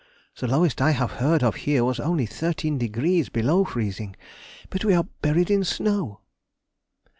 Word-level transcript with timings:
the 0.39 0.47
lowest 0.47 0.81
I 0.81 0.93
have 0.97 1.11
heard 1.11 1.43
of 1.43 1.53
here 1.53 1.85
was 1.85 1.99
only 1.99 2.25
13° 2.25 3.31
below 3.31 3.63
freezing; 3.63 4.15
but 4.71 4.83
we 4.83 4.95
are 4.95 5.05
buried 5.21 5.51
in 5.51 5.63
snow! 5.63 6.21